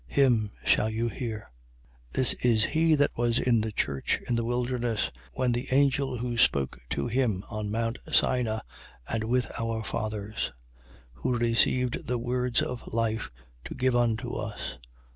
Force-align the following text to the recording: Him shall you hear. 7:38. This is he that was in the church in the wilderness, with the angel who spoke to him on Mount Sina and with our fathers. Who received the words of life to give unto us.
Him 0.07 0.49
shall 0.63 0.89
you 0.89 1.09
hear. 1.09 1.51
7:38. 2.13 2.13
This 2.13 2.33
is 2.43 2.63
he 2.65 2.95
that 2.95 3.15
was 3.15 3.37
in 3.37 3.61
the 3.61 3.71
church 3.71 4.19
in 4.27 4.33
the 4.33 4.43
wilderness, 4.43 5.11
with 5.37 5.53
the 5.53 5.67
angel 5.69 6.17
who 6.17 6.39
spoke 6.39 6.79
to 6.89 7.05
him 7.05 7.43
on 7.51 7.69
Mount 7.69 7.99
Sina 8.11 8.63
and 9.07 9.23
with 9.23 9.51
our 9.59 9.83
fathers. 9.83 10.51
Who 11.13 11.37
received 11.37 12.07
the 12.07 12.17
words 12.17 12.63
of 12.63 12.81
life 12.91 13.29
to 13.65 13.75
give 13.75 13.95
unto 13.95 14.33
us. 14.33 14.79